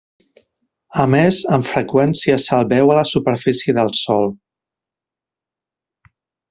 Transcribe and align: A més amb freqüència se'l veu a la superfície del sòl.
A 1.03 1.03
més 1.15 1.41
amb 1.57 1.67
freqüència 1.73 2.39
se'l 2.47 2.65
veu 2.73 2.95
a 2.95 2.97
la 3.03 3.07
superfície 3.13 3.79
del 3.81 3.95
sòl. 4.01 4.29